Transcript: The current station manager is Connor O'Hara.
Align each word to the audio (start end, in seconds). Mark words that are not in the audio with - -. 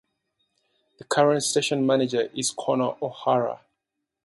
The 0.97 1.03
current 1.03 1.43
station 1.43 1.85
manager 1.85 2.31
is 2.33 2.55
Connor 2.57 2.95
O'Hara. 3.03 3.61